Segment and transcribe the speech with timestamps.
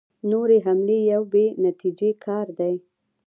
[0.31, 2.75] نورې حملې یو بې نتیجې کار دی.